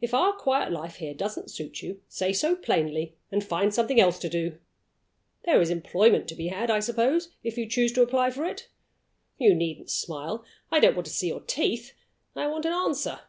[0.00, 4.18] If our quiet life here doesn't suit you, say so plainly, and find something else
[4.20, 4.56] to do.
[5.44, 8.70] There is employment to be had, I suppose if you choose to apply for it?
[9.36, 10.42] You needn't smile.
[10.70, 11.92] I don't want to see your teeth
[12.34, 13.20] I want an answer."